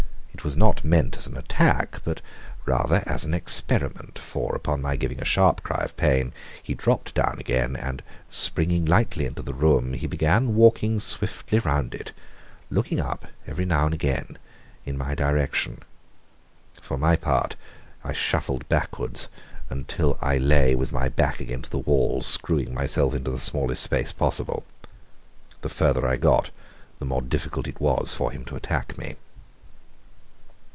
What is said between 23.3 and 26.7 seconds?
smallest space possible. The farther I got